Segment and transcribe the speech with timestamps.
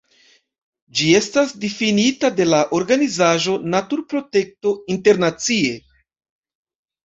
[0.99, 5.81] Ĝi estas difinita de la organizaĵo Naturprotekto Internacie.